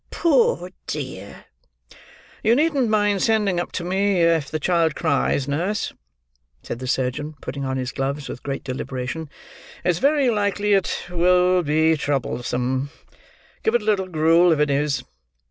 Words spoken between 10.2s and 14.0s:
likely it will be troublesome. Give it a